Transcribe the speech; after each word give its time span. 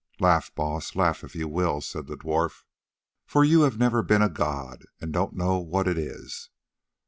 "Laugh, 0.19 0.49
Baas, 0.55 0.95
laugh 0.95 1.23
if 1.23 1.35
you 1.35 1.47
will!" 1.47 1.79
said 1.79 2.07
the 2.07 2.17
dwarf, 2.17 2.63
"for 3.27 3.45
you 3.45 3.61
have 3.61 3.77
never 3.77 4.01
been 4.01 4.23
a 4.23 4.29
god, 4.29 4.83
and 4.99 5.13
don't 5.13 5.35
know 5.35 5.59
what 5.59 5.87
it 5.87 5.95
is. 5.99 6.49